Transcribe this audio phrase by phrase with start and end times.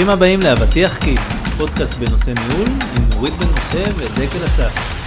[0.00, 1.20] ברוכים הבאים לאבטיח כיס,
[1.58, 5.00] פודקאסט בנושא ניהול עם נורית בן משה ודקל אסף.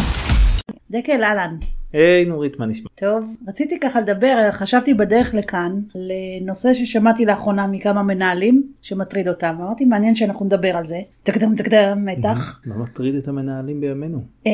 [0.92, 1.56] דקל אהלן.
[1.94, 2.90] היי נורית, מה נשמע?
[2.96, 9.56] טוב, רציתי ככה לדבר, חשבתי בדרך לכאן, לנושא ששמעתי לאחרונה מכמה מנהלים שמטריד אותם.
[9.60, 10.98] אמרתי, מעניין שאנחנו נדבר על זה.
[11.24, 12.62] תקדם תקדם מתח.
[12.66, 14.20] מה מטריד את המנהלים בימינו?
[14.48, 14.52] אה,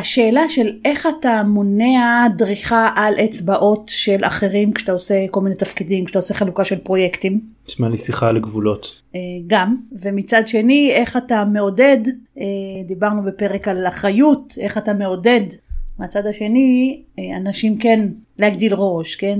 [0.00, 6.04] השאלה של איך אתה מונע דריכה על אצבעות של אחרים כשאתה עושה כל מיני תפקידים,
[6.04, 7.57] כשאתה עושה חלוקה של פרויקטים.
[7.68, 9.00] נשמע לי שיחה על גבולות.
[9.14, 11.98] אה, גם, ומצד שני, איך אתה מעודד,
[12.38, 12.44] אה,
[12.86, 15.40] דיברנו בפרק על אחריות, איך אתה מעודד
[15.98, 19.38] מהצד השני, אה, אנשים כן להגדיל ראש, כן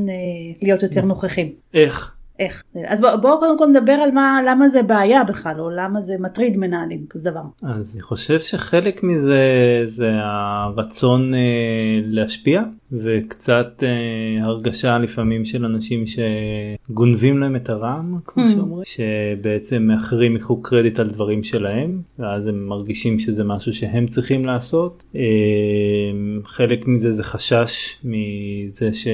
[0.63, 1.53] להיות יותר נוכחים.
[1.75, 2.15] איך?
[2.39, 2.65] איך?
[2.89, 6.15] אז בואו בוא קודם כל נדבר על מה, למה זה בעיה בכלל, או למה זה
[6.21, 7.41] מטריד מנהלים, כזה דבר.
[7.63, 9.43] אז אני חושב שחלק מזה
[9.85, 18.45] זה הרצון אה, להשפיע, וקצת אה, הרגשה לפעמים של אנשים שגונבים להם את הרעם, כמו
[18.45, 18.49] mm.
[18.49, 24.45] שאומרים, שבעצם אחרים ייקחו קרדיט על דברים שלהם, ואז הם מרגישים שזה משהו שהם צריכים
[24.45, 25.05] לעשות.
[25.17, 25.21] אה,
[26.45, 29.09] חלק מזה זה חשש מזה ש...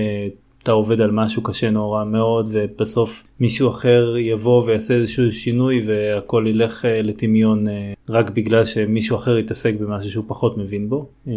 [0.64, 6.44] אתה עובד על משהו קשה נורא מאוד ובסוף מישהו אחר יבוא ויעשה איזשהו שינוי והכל
[6.48, 11.08] ילך אה, לטמיון אה, רק בגלל שמישהו אחר יתעסק במשהו שהוא פחות מבין בו.
[11.28, 11.32] אה,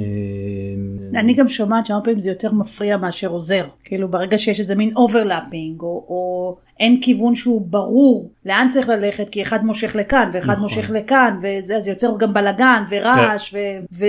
[1.16, 3.66] אני גם שומעת שהרבה פעמים זה יותר מפריע מאשר עוזר.
[3.83, 9.30] כאילו ברגע שיש איזה מין overlapping או, או אין כיוון שהוא ברור לאן צריך ללכת
[9.30, 10.64] כי אחד מושך לכאן ואחד נכון.
[10.64, 14.06] מושך לכאן וזה אז יוצר גם בלאגן ורעש כן.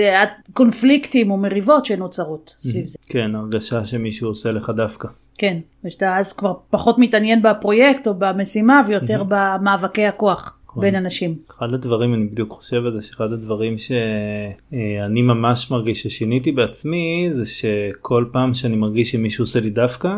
[0.49, 2.97] וקונפליקטים או מריבות שנוצרות סביב זה.
[3.09, 5.07] כן, הרגשה שמישהו עושה לך דווקא.
[5.37, 10.55] כן, ושאתה אז כבר פחות מתעניין בפרויקט או במשימה ויותר במאבקי הכוח.
[10.69, 10.81] נכון.
[10.81, 11.35] בין אנשים.
[11.49, 17.45] אחד הדברים, אני בדיוק חושב על זה, שאחד הדברים שאני ממש מרגיש ששיניתי בעצמי, זה
[17.45, 20.15] שכל פעם שאני מרגיש שמישהו עושה לי דווקא,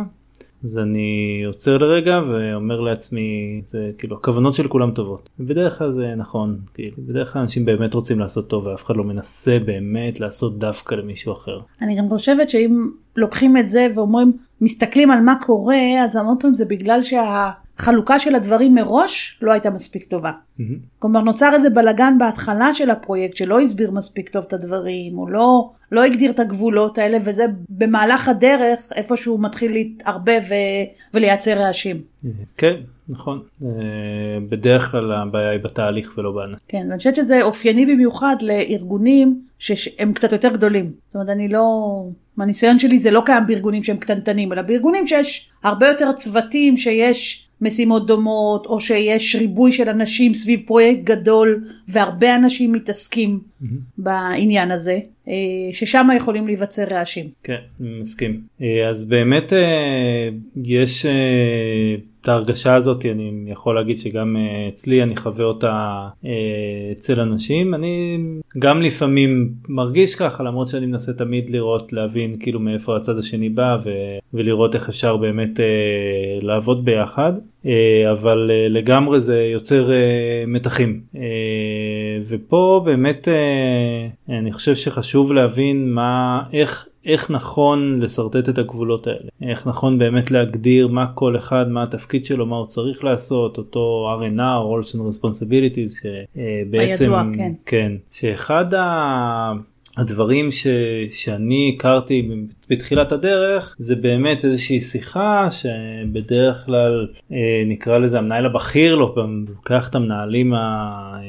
[0.63, 6.13] אז אני עוצר לרגע ואומר לעצמי זה כאילו הכוונות של כולם טובות בדרך כלל זה
[6.17, 10.59] נכון כאילו בדרך כלל אנשים באמת רוצים לעשות טוב ואף אחד לא מנסה באמת לעשות
[10.59, 11.59] דווקא למישהו אחר.
[11.81, 16.53] אני גם חושבת שאם לוקחים את זה ואומרים מסתכלים על מה קורה אז המון פעמים
[16.53, 17.51] זה בגלל שה...
[17.81, 20.31] החלוקה של הדברים מראש לא הייתה מספיק טובה.
[20.31, 20.63] Mm-hmm.
[20.99, 25.69] כלומר נוצר איזה בלגן בהתחלה של הפרויקט שלא הסביר מספיק טוב את הדברים, הוא לא,
[25.91, 30.53] לא הגדיר את הגבולות האלה וזה במהלך הדרך איפשהו מתחיל להתערבב ו...
[31.13, 31.95] ולייצר רעשים.
[31.95, 32.27] Mm-hmm.
[32.57, 32.75] כן,
[33.09, 33.41] נכון.
[33.63, 33.67] אה,
[34.49, 36.59] בדרך כלל הבעיה היא בתהליך ולא בענק.
[36.67, 40.91] כן, ואני חושבת שזה אופייני במיוחד לארגונים שהם קצת יותר גדולים.
[41.07, 42.03] זאת אומרת, אני לא...
[42.37, 47.40] מהניסיון שלי זה לא קיים בארגונים שהם קטנטנים, אלא בארגונים שיש הרבה יותר צוותים, שיש
[47.61, 53.75] משימות דומות, או שיש ריבוי של אנשים סביב פרויקט גדול, והרבה אנשים מתעסקים mm-hmm.
[53.97, 57.25] בעניין הזה, אה, ששם יכולים להיווצר רעשים.
[57.43, 58.41] כן, אני מסכים.
[58.61, 60.29] אה, אז באמת אה,
[60.63, 61.05] יש
[62.21, 64.37] את ההרגשה הזאת אני יכול להגיד שגם
[64.69, 66.07] אצלי אני חווה אותה
[66.91, 68.17] אצל אנשים אני
[68.59, 73.77] גם לפעמים מרגיש ככה למרות שאני מנסה תמיד לראות להבין כאילו מאיפה הצד השני בא
[73.83, 73.89] ו,
[74.33, 75.59] ולראות איך אפשר באמת
[76.41, 77.33] לעבוד ביחד
[78.11, 79.91] אבל לגמרי זה יוצר
[80.47, 81.01] מתחים
[82.27, 83.27] ופה באמת
[84.29, 90.31] אני חושב שחשוב להבין מה איך איך נכון לשרטט את הגבולות האלה, איך נכון באמת
[90.31, 94.99] להגדיר מה כל אחד, מה התפקיד שלו, מה הוא צריך לעשות, אותו R&R, Roles and
[94.99, 99.51] Responsibilities, שבעצם, הידוע, כן, כן שאחד ה...
[99.97, 100.67] הדברים ש,
[101.11, 102.29] שאני הכרתי
[102.69, 109.45] בתחילת הדרך זה באמת איזושהי שיחה שבדרך כלל אה, נקרא לזה המנהל הבכיר לא פעם
[109.49, 110.53] לוקח את המנהלים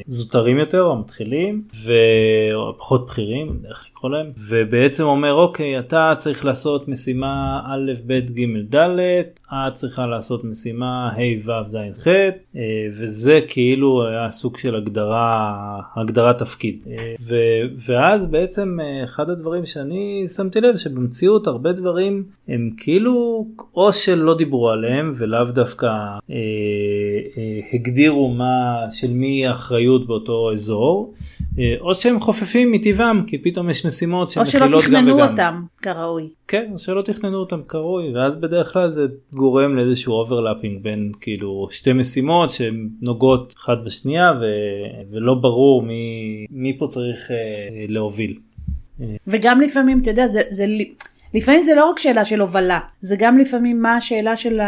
[0.09, 7.61] הזוטרים יותר או המתחילים ופחות בכירים דרך להם ובעצם אומר אוקיי אתה צריך לעשות משימה
[7.67, 8.89] א' ב' ג' ד'
[9.51, 15.81] את צריכה לעשות משימה ה' ו' ז' ח' אה, וזה כאילו היה סוג של הגדרה
[15.97, 16.85] הגדרת תפקיד.
[16.91, 17.37] אה, ו,
[17.87, 23.47] ואז בעצם אה, אחד הדברים שאני שמתי לב שבמציאות הרבה דברים הם כאילו
[23.77, 31.15] או שלא דיברו עליהם ולאו דווקא אה, אה, הגדירו מה של מי האחריות באותו אזור
[31.59, 35.13] אה, או שהם חופפים מטבעם כי פתאום יש משימות שמכילות גם וגם.
[35.13, 36.29] או שלא תכננו אותם כראוי.
[36.49, 41.69] כן, או שלא תכננו אותם כראוי ואז בדרך כלל זה גורם לאיזשהו overlapping בין כאילו
[41.71, 44.45] שתי משימות שהן נוגעות אחת בשנייה ו...
[45.11, 47.37] ולא ברור מי, מי פה צריך אה,
[47.89, 48.39] להוביל.
[49.27, 50.67] וגם לפעמים אתה יודע זה, זה
[51.35, 54.61] לפעמים זה לא רק שאלה של הובלה זה גם לפעמים מה השאלה של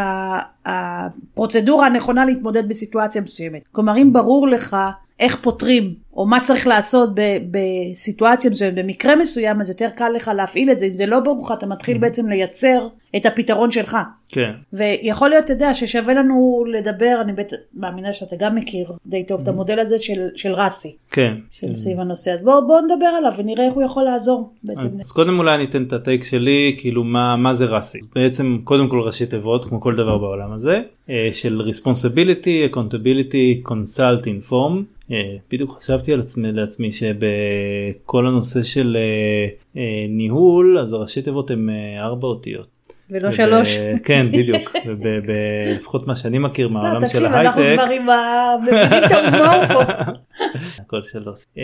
[0.66, 4.76] הפרוצדורה הנכונה להתמודד בסיטואציה מסוימת כלומר אם ברור לך
[5.20, 7.10] איך פותרים או מה צריך לעשות
[7.50, 10.86] בסיטואציה מסוימת, במקרה מסוים, אז יותר קל לך להפעיל את זה.
[10.86, 13.96] אם זה לא ברוך, אתה מתחיל בעצם לייצר את הפתרון שלך.
[14.28, 14.50] כן.
[14.72, 19.40] ויכול להיות, אתה יודע, ששווה לנו לדבר, אני בטח מאמינה שאתה גם מכיר די טוב
[19.40, 21.34] את המודל הזה של, של רסי, כן.
[21.50, 22.30] של סביב הנושא.
[22.30, 25.00] אז בואו בוא נדבר עליו ונראה איך הוא יכול לעזור בעצם.
[25.00, 28.88] אז קודם אולי אני אתן את הטייק שלי כאילו מה מה זה רסי בעצם קודם
[28.88, 34.72] כל ראשי תיבות כמו כל דבר בעולם הזה אה, של responsibility accountability consult inform
[35.10, 35.16] אה,
[35.52, 39.46] בדיוק חשבתי על עצמי לעצמי שבכל הנושא של אה,
[39.80, 42.68] אה, ניהול אז הראשי תיבות הם אה, ארבע אותיות.
[43.10, 43.76] ולא וב- שלוש.
[44.06, 44.72] כן בדיוק
[45.78, 47.82] לפחות מה שאני מכיר לא, מהעולם של תקשיב, אנחנו ההייטק.
[47.84, 48.54] כבר עם ה...
[48.62, 49.92] מבינים את ההומור פה.
[50.82, 51.38] הכל שלוש.
[51.56, 51.62] אמ,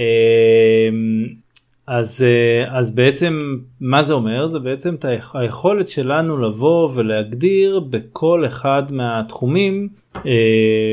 [1.87, 2.25] אז
[2.69, 3.39] אז בעצם
[3.81, 4.47] מה זה אומר?
[4.47, 9.89] זה בעצם את היכ- היכולת שלנו לבוא ולהגדיר בכל אחד מהתחומים
[10.27, 10.31] אה,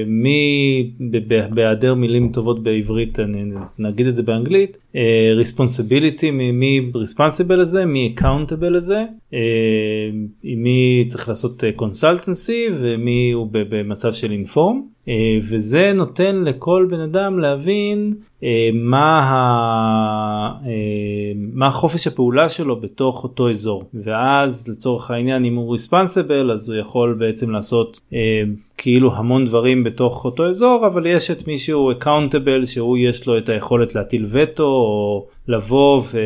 [0.07, 0.91] מי
[1.53, 3.43] בהיעדר מילים טובות בעברית אני
[3.79, 9.39] נגיד את זה באנגלית אה, responsibility מי- responsible לזה מי accountable לזה אה,
[10.43, 14.75] מי צריך לעשות אה, consultancy ומי הוא במצב של inform
[15.07, 18.13] אה, וזה נותן לכל בן אדם להבין
[18.43, 20.67] אה, מה, ה,
[21.53, 26.79] מה חופש הפעולה שלו בתוך אותו אזור ואז לצורך העניין אם הוא ריספנסיבל אז הוא
[26.79, 28.19] יכול בעצם לעשות אה,
[28.77, 33.37] כאילו המון דברים בתוך אותו אזור אבל יש את מי שהוא accountable שהוא יש לו
[33.37, 36.19] את היכולת להטיל וטו או לבוא ו...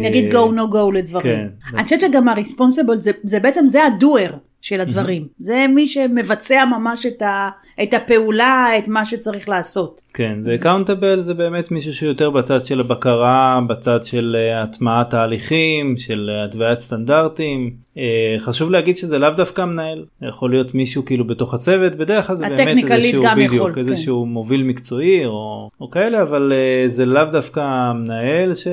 [0.00, 1.22] נגיד go no go לדברים.
[1.22, 1.48] כן.
[1.74, 4.30] אני חושבת שגם ה-responsible זה, זה בעצם זה הדואר
[4.64, 5.28] של הדברים.
[5.38, 7.50] זה מי שמבצע ממש את, ה,
[7.82, 10.00] את הפעולה, את מה שצריך לעשות.
[10.14, 16.30] כן, ו-accountable זה באמת מישהו שיותר בצד של הבקרה, בצד של אה, הטמעת תהליכים, של
[16.30, 17.83] אה, התוויית סטנדרטים.
[17.98, 22.36] אה, חשוב להגיד שזה לאו דווקא מנהל, יכול להיות מישהו כאילו בתוך הצוות, בדרך כלל
[22.36, 23.80] זה באמת איזשהו, בדיוק, יכול, כן.
[23.80, 28.66] איזשהו מוביל מקצועי או, או כאלה, אבל אה, זה לאו דווקא מנהל ש...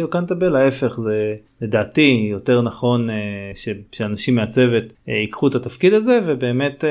[0.00, 3.16] accountable, ההפך זה לדעתי יותר נכון אה,
[3.54, 3.68] ש...
[3.92, 6.84] שאנשים מהצוות ייקחו את התפקיד הזה ובאמת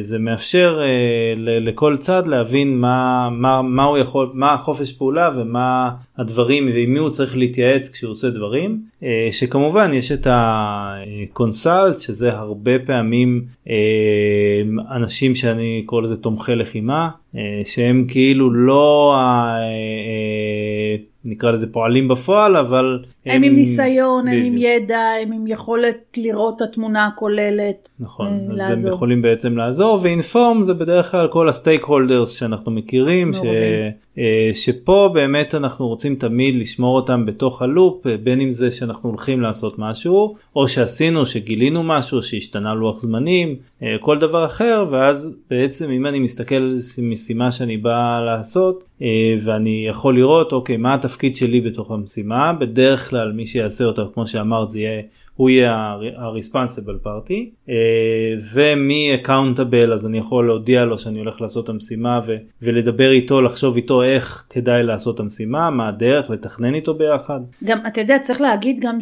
[0.00, 5.90] זה מאפשר אה, לכל צד להבין מה, מה, מה הוא יכול, מה החופש פעולה ומה
[6.18, 12.36] הדברים ועם מי הוא צריך להתייעץ כשהוא עושה דברים, אה, שכמובן יש את הקונסלט שזה
[12.36, 14.62] הרבה פעמים אה,
[14.96, 19.14] אנשים שאני קורא לזה תומכי לחימה, אה, שהם כאילו לא.
[19.16, 24.54] אה, נקרא לזה פועלים בפועל אבל הם עם ניסיון, הם עם.
[24.58, 27.88] ידע, הם עם יכולת לראות את התמונה הכוללת.
[28.00, 28.76] נכון, אה, אז לעזור.
[28.76, 33.36] הם יכולים בעצם לעזור ואינפורם זה בדרך כלל כל הסטייק הולדרס שאנחנו מכירים ש.
[34.18, 39.08] אה, שפה באמת אנחנו רוצים תמיד לשמור אותם בתוך הלופ אה, בין אם זה שאנחנו
[39.08, 43.56] הולכים לעשות משהו או שעשינו שגילינו משהו שהשתנה לוח זמנים
[44.00, 48.84] כל דבר אחר ואז בעצם אם אני מסתכל על משימה שאני בא לעשות
[49.44, 54.26] ואני יכול לראות אוקיי מה התפקיד שלי בתוך המשימה בדרך כלל מי שיעשה אותה כמו
[54.26, 55.02] שאמרת זה יהיה
[55.36, 57.74] הוא יהיה ה-responsible party אה,
[58.52, 63.42] ומי accountable אז אני יכול להודיע לו שאני הולך לעשות את המשימה ו- ולדבר איתו
[63.42, 67.40] לחשוב איתו איך כדאי לעשות את המשימה מה הדרך לתכנן איתו ביחד.
[67.64, 69.00] גם, אתה יודע, צריך להגיד גם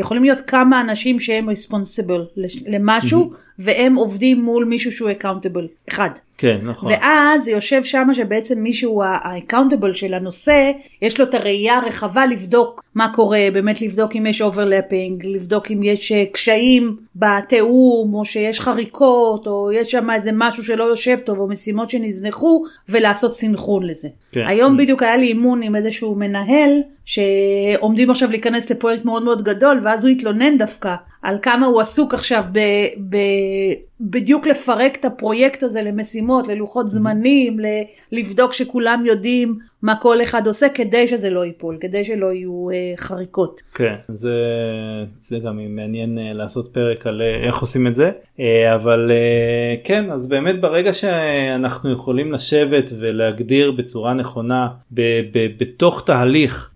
[0.00, 3.20] שיכולים להיות כמה אנשים שהם responsible לש- למשהו,
[3.58, 6.10] והם עובדים מול מישהו שהוא accountable, אחד.
[6.38, 6.92] כן נכון.
[6.92, 10.70] ואז יושב שם שבעצם מישהו ה-accountable של הנושא,
[11.02, 15.82] יש לו את הראייה הרחבה לבדוק מה קורה, באמת לבדוק אם יש overlapping, לבדוק אם
[15.82, 21.38] יש אה, קשיים בתיאום, או שיש חריקות, או יש שם איזה משהו שלא יושב טוב,
[21.38, 24.08] או משימות שנזנחו, ולעשות סינכרון לזה.
[24.32, 24.46] כן.
[24.46, 26.70] היום בדיוק היה לי אימון עם איזשהו מנהל,
[27.04, 32.14] שעומדים עכשיו להיכנס לפרויקט מאוד מאוד גדול, ואז הוא התלונן דווקא על כמה הוא עסוק
[32.14, 32.58] עכשיו ב...
[33.08, 33.16] ב
[34.00, 37.64] בדיוק לפרק את הפרויקט הזה למשימות, ללוחות זמנים, ל-
[38.12, 42.92] לבדוק שכולם יודעים מה כל אחד עושה כדי שזה לא ייפול, כדי שלא יהיו אה,
[42.96, 43.60] חריקות.
[43.74, 44.34] כן, זה,
[45.18, 48.10] זה גם מעניין אה, לעשות פרק על אה, איך עושים את זה,
[48.40, 55.00] אה, אבל אה, כן, אז באמת ברגע שאנחנו יכולים לשבת ולהגדיר בצורה נכונה ב,
[55.32, 56.70] ב, בתוך תהליך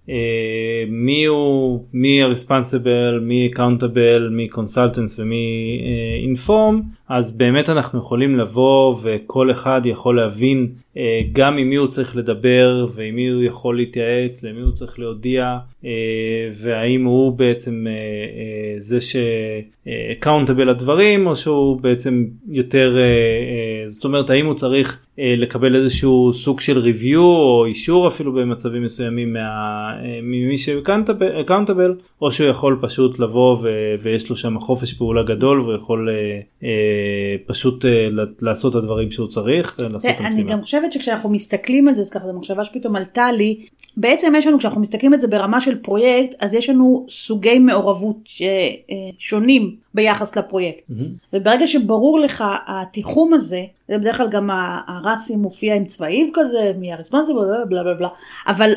[0.88, 6.74] מי הוא, מי ה-responsible, מי accountable, מי consultants ומי אה, inform,
[7.08, 12.16] אז באמת אנחנו יכולים לבוא וכל אחד יכול להבין אה, גם עם מי הוא צריך
[12.16, 15.90] לדבר ועם מי הוא יכול להתייעץ, למי הוא צריך להודיע אה,
[16.52, 24.04] והאם הוא בעצם אה, אה, זה ש-accountable לדברים או שהוא בעצם יותר, אה, אה, זאת
[24.04, 29.32] אומרת האם הוא צריך אה, לקבל איזשהו סוג של review או אישור אפילו במצבים מסוימים
[29.32, 33.68] מה, אה, ממי שאקאונטבל או שהוא יכול פשוט לבוא ו,
[34.02, 38.08] ויש לו שם חופש פעולה גדול והוא יכול אה, אה, פשוט אה,
[38.42, 39.80] לעשות את הדברים שהוא צריך.
[39.80, 43.32] אה, לעשות אני גם חושבת שכשאנחנו מסתכלים על זה, אז ככה זו מחשבה שפתאום עלתה
[43.32, 43.66] לי,
[43.96, 48.16] בעצם יש לנו, כשאנחנו מסתכלים על זה ברמה של פרויקט, אז יש לנו סוגי מעורבות
[49.18, 50.90] שונים ביחס לפרויקט.
[50.90, 51.28] Mm-hmm.
[51.32, 54.50] וברגע שברור לך התיחום הזה, זה בדרך כלל גם
[54.86, 58.08] הרסי מופיע עם צבעים כזה, מי הרספונסיבל, בלה בלה בלה,
[58.46, 58.72] אבל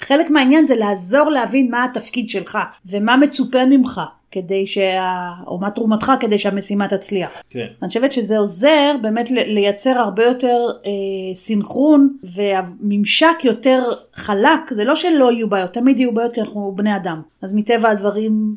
[0.00, 4.00] חלק מהעניין זה לעזור להבין מה התפקיד שלך ומה מצופה ממך.
[4.30, 5.00] כדי שה...
[5.46, 7.42] או מה תרומתך כדי שהמשימה תצליח.
[7.50, 7.66] כן.
[7.82, 13.82] אני חושבת שזה עוזר באמת לייצר הרבה יותר אה, סינכרון והממשק יותר
[14.14, 17.20] חלק, זה לא שלא יהיו בעיות, תמיד יהיו בעיות כי אנחנו בני אדם.
[17.42, 18.54] אז מטבע הדברים,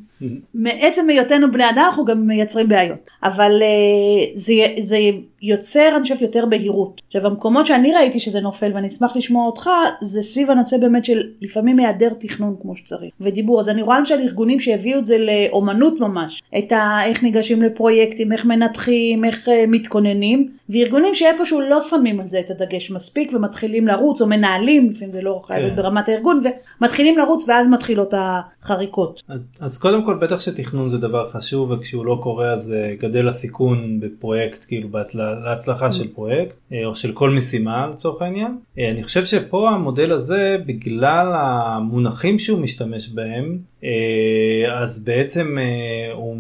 [0.54, 3.10] מעצם היותנו בני אדם אנחנו גם מייצרים בעיות.
[3.24, 4.98] אבל אה, זה, זה
[5.42, 7.02] יוצר, אני חושבת, יותר בהירות.
[7.08, 9.70] עכשיו, במקומות שאני ראיתי שזה נופל, ואני אשמח לשמוע אותך,
[10.02, 13.60] זה סביב הנושא באמת של לפעמים היעדר תכנון כמו שצריך, ודיבור.
[13.60, 17.06] אז אני רואה למשל ארגונים שהביאו את זה לאומנות ממש, את ה...
[17.06, 22.52] איך ניגשים לפרויקטים, איך מנתחים, איך uh, מתכוננים, וארגונים שאיפשהו לא שמים על זה את
[22.52, 25.82] הדגש מספיק, ומתחילים לרוץ, או מנהלים, לפעמים זה לא חייב להיות כן.
[25.82, 26.42] ברמת הארגון,
[26.82, 29.24] ומתחילים לרוץ, ואז מתחילות החריקות.
[29.28, 33.28] אז, אז קודם כל, בטח שתכנון זה דבר חשוב, וכשהוא לא קורה אז uh, גדל
[33.28, 35.31] הסיכון בפרויקט, כאילו, בהצלחה.
[35.44, 38.58] להצלחה של פרויקט אה, או של כל משימה לצורך העניין.
[38.80, 43.58] אה, אני חושב שפה המודל הזה בגלל המונחים שהוא משתמש בהם
[44.74, 45.58] אז בעצם
[46.14, 46.38] הוא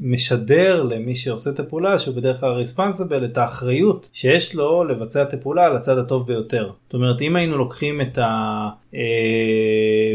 [0.00, 5.34] משדר למי שעושה את הפעולה שהוא בדרך כלל ריספונסיבל את האחריות שיש לו לבצע את
[5.34, 6.70] הפעולה על הצד הטוב ביותר.
[6.86, 8.68] זאת אומרת אם היינו לוקחים את ה...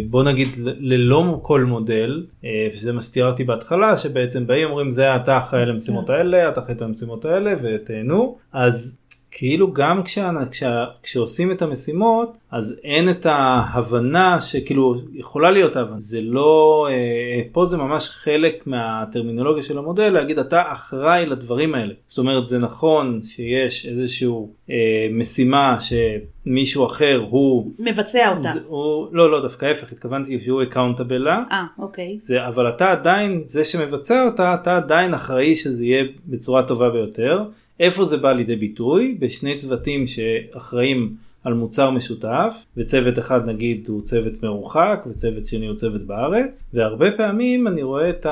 [0.09, 0.47] בוא נגיד
[0.79, 2.25] ללא כל מודל
[2.73, 6.13] שזה מה שתיארתי בהתחלה שבעצם באים אומרים זה אתה אחראי למשימות כן.
[6.13, 8.99] האלה אתה אחראי למשימות האלה ותהנו אז
[9.35, 15.99] כאילו גם כשה, כשה, כשעושים את המשימות אז אין את ההבנה שכאילו יכולה להיות הבנה
[15.99, 21.93] זה לא אה, פה זה ממש חלק מהטרמינולוגיה של המודל להגיד אתה אחראי לדברים האלה
[22.07, 29.07] זאת אומרת זה נכון שיש איזשהו אה, משימה שמישהו אחר הוא מבצע אותה זה, הוא,
[29.11, 32.17] לא לא דווקא ההפך התכוונתי שהוא אקאונטבל לה אה, אוקיי.
[32.19, 37.43] זה, אבל אתה עדיין זה שמבצע אותה אתה עדיין אחראי שזה יהיה בצורה טובה ביותר.
[37.79, 39.17] איפה זה בא לידי ביטוי?
[39.19, 45.75] בשני צוותים שאחראים על מוצר משותף וצוות אחד נגיד הוא צוות מרוחק וצוות שני הוא
[45.75, 48.25] צוות בארץ והרבה פעמים אני רואה את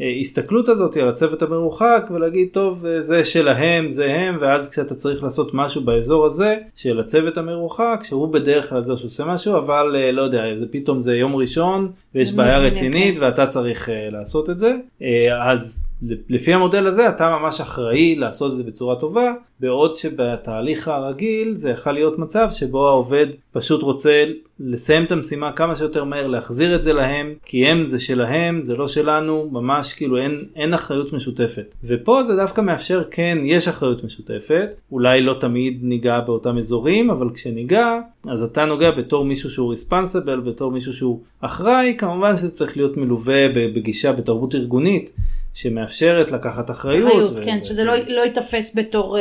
[0.00, 5.50] ההסתכלות הזאת על הצוות המרוחק ולהגיד טוב זה שלהם זה הם ואז כשאתה צריך לעשות
[5.54, 10.22] משהו באזור הזה של הצוות המרוחק שהוא בדרך כלל זה שעושה משהו אבל אה, לא
[10.22, 13.22] יודע זה פתאום זה יום ראשון ויש בעיה רצינית כן.
[13.22, 15.91] ואתה צריך אה, לעשות את זה אה, אז
[16.28, 21.70] לפי המודל הזה אתה ממש אחראי לעשות את זה בצורה טובה בעוד שבתהליך הרגיל זה
[21.70, 24.24] יכול להיות מצב שבו העובד פשוט רוצה
[24.60, 28.76] לסיים את המשימה כמה שיותר מהר להחזיר את זה להם כי הם זה שלהם זה
[28.76, 31.74] לא שלנו ממש כאילו אין, אין אחריות משותפת.
[31.84, 37.30] ופה זה דווקא מאפשר כן יש אחריות משותפת אולי לא תמיד ניגע באותם אזורים אבל
[37.34, 42.76] כשניגע אז אתה נוגע בתור מישהו שהוא ריספנסיבל בתור מישהו שהוא אחראי כמובן שזה צריך
[42.76, 45.12] להיות מלווה בגישה בתרבות ארגונית
[45.54, 47.08] שמאפשרת לקחת אחריות.
[47.12, 49.20] אחריות, ו- כן, ו- שזה ו- לא, לא ייתפס בתור uh,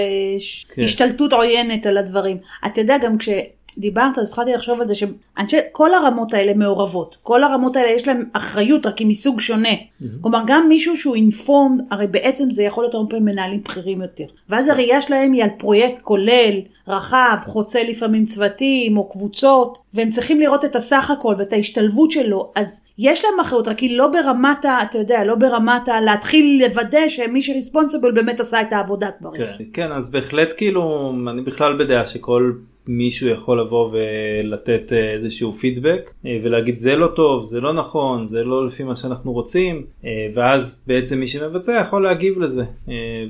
[0.76, 0.82] כן.
[0.82, 2.38] השתלטות עוינת על הדברים.
[2.66, 3.18] אתה יודע, גם
[3.72, 7.18] כשדיברת, אז התחלתי לחשוב על זה שכל הרמות האלה מעורבות.
[7.24, 9.70] כל הרמות האלה יש להם אחריות, רק היא מסוג שונה.
[9.70, 10.06] Mm-hmm.
[10.22, 14.24] כלומר, גם מישהו שהוא אינפורם, הרי בעצם זה יכול להיות הרבה פעמים מנהלים בכירים יותר.
[14.50, 20.40] ואז הראייה שלהם היא על פרויקט כולל, רחב, חוצה לפעמים צוותים או קבוצות, והם צריכים
[20.40, 24.66] לראות את הסך הכל ואת ההשתלבות שלו, אז יש להם אחריות, רק היא לא ברמת
[24.66, 24.84] ה...
[24.84, 26.02] אתה יודע, לא ברמת ה...
[26.02, 29.32] להתחיל לוודא שמי שריספונסיבל באמת עשה את העבודה כבר.
[29.36, 32.52] כן, כן, אז בהחלט כאילו, אני בכלל בדעה שכל
[32.88, 38.28] מישהו יכול לבוא ולתת אה, איזשהו פידבק אה, ולהגיד זה לא טוב, זה לא נכון,
[38.28, 42.64] זה לא לפי מה שאנחנו רוצים, אה, ואז בעצם מי שמבצע יכול להגיב לזה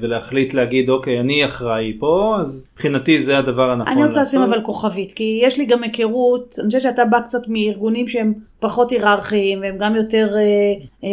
[0.02, 3.94] ולהחליט להגיד אוקיי אני אחראי פה אז מבחינתי זה הדבר הנכון.
[3.94, 7.48] אני רוצה לשים אבל כוכבית כי יש לי גם היכרות, אני חושבת שאתה בא קצת
[7.48, 10.36] מארגונים שהם פחות היררכיים והם גם יותר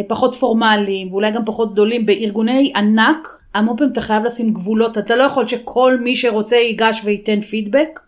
[0.07, 3.27] פחות פורמליים ואולי גם פחות גדולים בארגוני ענק.
[3.53, 7.99] המון פעמים אתה חייב לשים גבולות, אתה לא יכול שכל מי שרוצה ייגש וייתן פידבק.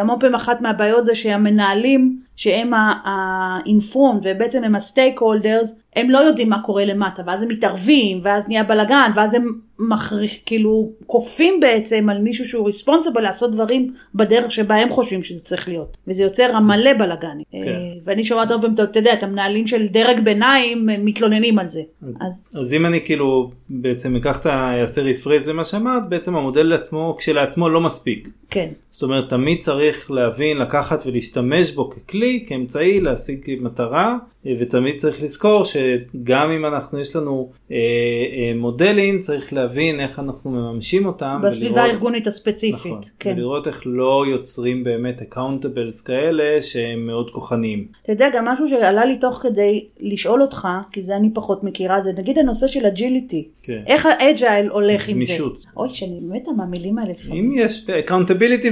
[0.00, 6.48] המון פעמים אחת מהבעיות זה שהמנהלים שהם ה-informed ובעצם הם ה-stake holders, הם לא יודעים
[6.48, 12.08] מה קורה למטה, ואז הם מתערבים, ואז נהיה בלאגן, ואז הם מכריח, כאילו, כופים בעצם
[12.08, 15.98] על מישהו שהוא responsible לעשות דברים בדרך שבה הם חושבים שזה צריך להיות.
[16.08, 17.44] וזה יוצר מלא בלאגנים.
[17.52, 17.58] כן.
[17.58, 17.72] אה,
[18.04, 21.80] ואני שומעת הרבה פעמים, אתה יודע, את המנהלים של דרג ביניים מתלוננים על זה.
[22.20, 24.80] אז אז אם אני כאילו בעצם אקח את ה...
[24.80, 28.28] אעשה רפרז למה שאמרת, בעצם המודל עצמו כשלעצמו לא מספיק.
[28.50, 28.68] כן.
[28.90, 34.18] זאת אומרת תמיד צריך להבין, לקחת ולהשתמש בו ככלי, כאמצעי להשיג מטרה,
[34.58, 40.50] ותמיד צריך לזכור שגם אם אנחנו יש לנו אה, אה, מודלים, צריך להבין איך אנחנו
[40.50, 41.40] מממשים אותם.
[41.44, 42.86] בסביבה ולראות- הארגונית הספציפית.
[42.86, 43.34] נכון, כן.
[43.36, 47.86] ולראות איך לא יוצרים באמת accountables כאלה שהם מאוד כוחניים.
[48.02, 52.00] אתה יודע, גם משהו שעלה לי תוך כדי לשאול אותך, כי זה אני פחות מכירה,
[52.02, 53.48] זה נגיד הנושא של agility.
[53.62, 53.82] כן.
[53.86, 55.28] איך ה agile הולך עם זה?
[55.32, 55.66] גמישות.
[55.76, 57.44] אוי, שאני מתה מהמילים האלה לפעמים.
[57.44, 57.86] אם יש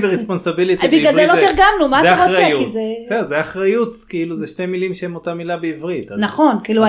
[0.03, 2.49] ו-responsibility אה, בגלל זה לא תרגמנו, מה אתה רוצה?
[2.59, 6.13] כי זה- בסדר, זה אחריות, כאילו זה שתי מילים שהן אותה מילה בעברית.
[6.13, 6.83] אז- נכון, כאילו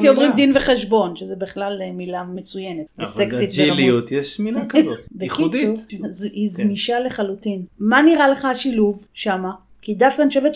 [0.00, 0.10] מילה.
[0.10, 2.86] אומרים דין וחשבון, שזה בכלל אה, מילה מצוינת.
[2.98, 5.68] אבל וסקסית agile יות, יש מילה כזאת, ייחודית.
[5.68, 5.86] בקיצור,
[6.32, 6.54] היא כן.
[6.64, 7.62] גמישה לחלוטין.
[7.78, 9.50] מה נראה לך השילוב שמה?
[9.84, 10.54] כי דווקא אני חושבת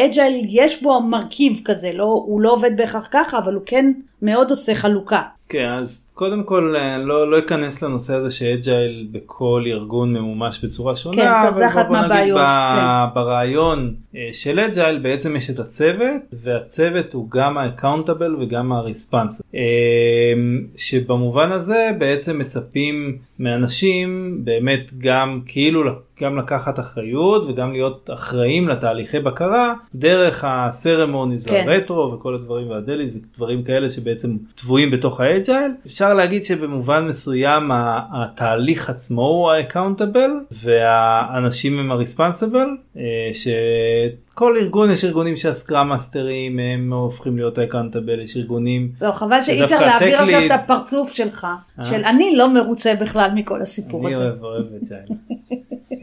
[0.00, 3.92] שה agile יש בו מרכיב כזה, לא, הוא לא עובד בהכרח ככה, אבל הוא כן
[4.22, 5.22] מאוד עושה חלוקה.
[5.48, 10.64] כן, אז קודם כל אה, לא, לא אכנס לנושא הזה ש agile בכל ארגון ממומש
[10.64, 13.14] בצורה שונה, כן, טוב, זה אחת מהבעיות, ב- כן.
[13.14, 20.32] ברעיון אה, של agile בעצם יש את הצוות, והצוות הוא גם ה-accountable וגם ה-responsible, אה,
[20.76, 25.82] שבמובן הזה בעצם מצפים מאנשים באמת גם כאילו
[26.22, 31.68] גם לקחת אחריות וגם להיות אחראים לתהליכי בקרה דרך ה ceremonies כן.
[31.68, 35.72] הרטרו וכל הדברים וה daily ודברים כאלה שבעצם טבועים בתוך ה agile.
[35.86, 37.70] אפשר להגיד שבמובן מסוים
[38.14, 42.98] התהליך עצמו הוא ה-accountable והאנשים הם ה-responsible
[43.32, 49.12] שכל ארגון יש ארגונים שה scrum master ים הם הופכים להיות ה-accountable יש ארגונים לא,
[49.12, 51.46] חבל שאי אפשר להעביר עכשיו את הפרצוף שלך,
[51.78, 51.84] אה?
[51.84, 54.24] של אני לא מרוצה בכלל מכל הסיפור אני הזה.
[54.24, 54.96] אוהב אוהב את זה.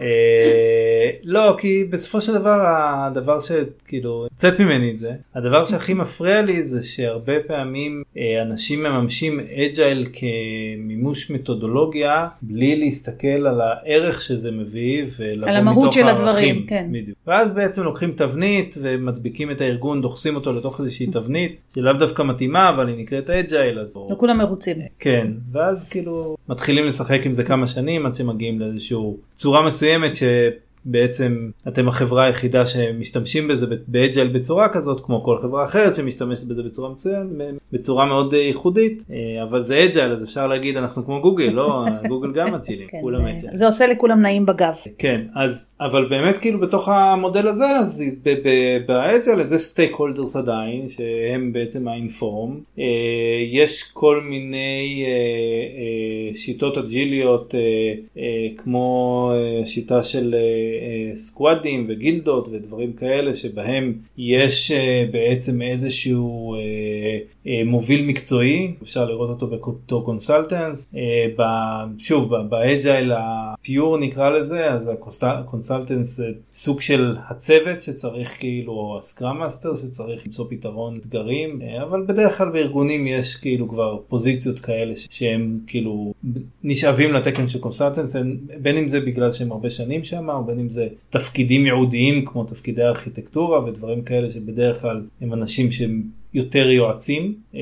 [0.02, 6.42] אה, לא כי בסופו של דבר הדבר שכאילו יוצאת ממני את זה הדבר שהכי מפריע
[6.42, 14.52] לי זה שהרבה פעמים אה, אנשים מממשים agile כמימוש מתודולוגיה בלי להסתכל על הערך שזה
[14.52, 16.28] מביא ולבוא על המהות של הערכים.
[16.28, 16.88] הדברים, כן.
[16.92, 17.18] בדיוק.
[17.28, 22.70] ואז בעצם לוקחים תבנית ומדביקים את הארגון דוחסים אותו לתוך איזושהי תבנית שלאו דווקא מתאימה
[22.70, 24.78] אבל היא נקראת agile אז לא כולם מרוצים.
[25.00, 28.98] כן, ואז כאילו מתחילים לשחק עם זה כמה שנים עד שמגיעים לאיזושהי
[29.34, 30.12] צורה מסוימת
[30.86, 36.48] שבעצם אתם החברה היחידה שמשתמשים בזה ב agile בצורה כזאת כמו כל חברה אחרת שמשתמשת
[36.48, 37.28] בזה בצורה מצוינת,
[37.72, 41.86] בצורה מאוד אה, ייחודית, אה, אבל זה agile אז אפשר להגיד אנחנו כמו גוגל, לא,
[42.10, 43.48] גוגל גם אצילים, כן, כולם אה, agile.
[43.54, 44.76] זה עושה לכולם נעים בגב.
[44.98, 48.04] כן, אז, אבל באמת כאילו בתוך המודל הזה, אז
[48.88, 52.60] ב agile אז יש stakeholders עדיין, שהם בעצם ה informed.
[53.52, 55.06] יש כל מיני
[56.34, 57.56] שיטות agile יות,
[58.58, 59.32] כמו
[59.66, 60.36] שיטה של
[61.14, 66.60] squad ים וגילדות ודברים כאלה, שבהם יש אה, בעצם איזשהו אה,
[67.48, 70.88] אה, מוביל מקצועי, אפשר לראות אותו בתור consultants.
[71.98, 74.92] שוב, ב agile ה pure נקרא לזה, אז
[75.22, 81.62] ה consultants סוג של הצוות שצריך כאילו, או ה scrum master שצריך למצוא פתרון אתגרים,
[81.82, 86.14] אבל בדרך כלל בארגונים יש כאילו כבר פוזיציות כאלה שהם כאילו
[86.64, 88.16] נשאבים לתקן של קונסלטנס,
[88.62, 92.44] בין אם זה בגלל שהם הרבה שנים שם, או בין אם זה תפקידים ייעודיים כמו
[92.44, 97.62] תפקידי ארכיטקטורה ודברים כאלה שבדרך כלל הם אנשים שהם יותר יועצים, אה,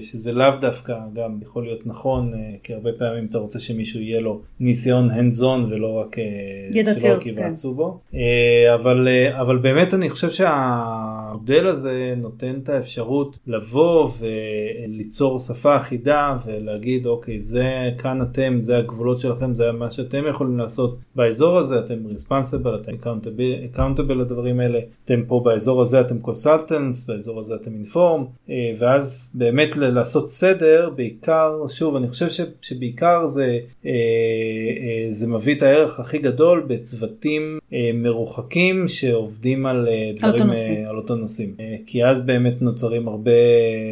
[0.00, 4.20] שזה לאו דווקא גם יכול להיות נכון, אה, כי הרבה פעמים אתה רוצה שמישהו יהיה
[4.20, 6.24] לו ניסיון hands on ולא רק אה,
[6.72, 7.98] שלא רק יבעצו בו.
[8.14, 9.08] אה, אבל,
[9.40, 17.40] אבל באמת אני חושב שהמודל הזה נותן את האפשרות לבוא וליצור שפה אחידה ולהגיד אוקיי
[17.40, 22.74] זה כאן אתם, זה הגבולות שלכם, זה מה שאתם יכולים לעשות באזור הזה, אתם responsible,
[22.74, 28.24] אתם accountable, accountable לדברים האלה, אתם פה באזור הזה אתם consultants, באזור הזה אתם אינפורם,
[28.78, 35.54] ואז באמת לעשות סדר, בעיקר, שוב, אני חושב ש, שבעיקר זה, אה, אה, זה מביא
[35.54, 40.58] את הערך הכי גדול בצוותים אה, מרוחקים שעובדים על אה, על אותו דברים.
[40.58, 43.30] אה, על אותו נושאים, אה, כי אז באמת נוצרים הרבה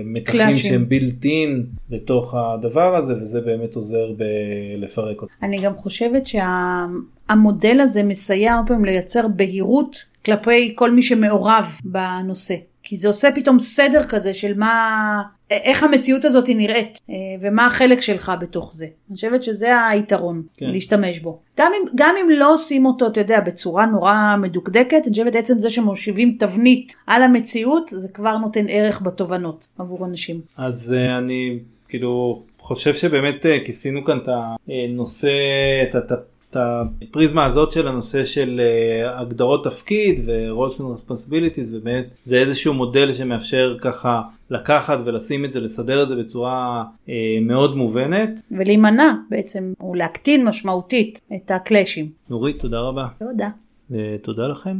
[0.04, 0.56] מתחים.
[0.56, 5.32] שהם built in בתוך הדבר הזה, וזה באמת עוזר בלפרק אותו.
[5.42, 12.54] אני גם חושבת שהמודל הזה מסייע הרבה פעמים לייצר בהירות כלפי כל מי שמעורב בנושא.
[12.88, 18.00] כי זה עושה פתאום סדר כזה של מה, איך המציאות הזאת נראית, אה, ומה החלק
[18.00, 18.86] שלך בתוך זה.
[19.08, 20.66] אני חושבת שזה היתרון, כן.
[20.70, 21.38] להשתמש בו.
[21.58, 25.54] גם אם, גם אם לא עושים אותו, אתה יודע, בצורה נורא מדוקדקת, אני חושבת עצם
[25.54, 30.40] זה שמושיבים תבנית על המציאות, זה כבר נותן ערך בתובנות עבור אנשים.
[30.58, 34.28] אז אה, אני כאילו חושב שבאמת אה, כיסינו כאן את
[34.68, 35.30] הנושא,
[35.82, 36.12] את, את,
[36.50, 42.74] את הפריזמה הזאת של הנושא של אה, הגדרות תפקיד ו-roles and responsibilities ובאמת זה איזשהו
[42.74, 48.42] מודל שמאפשר ככה לקחת ולשים את זה, לסדר את זה בצורה אה, מאוד מובנת.
[48.50, 52.08] ולהימנע בעצם, או להקטין משמעותית את הקלאשים.
[52.30, 53.06] נורית, תודה רבה.
[53.18, 53.48] תודה.
[53.90, 54.76] ותודה לכם.